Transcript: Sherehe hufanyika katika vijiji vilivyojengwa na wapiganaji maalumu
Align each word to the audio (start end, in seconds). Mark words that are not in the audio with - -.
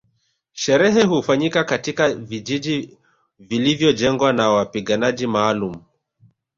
Sherehe 0.51 1.03
hufanyika 1.03 1.63
katika 1.63 2.09
vijiji 2.13 2.97
vilivyojengwa 3.39 4.33
na 4.33 4.49
wapiganaji 4.49 5.27
maalumu 5.27 5.83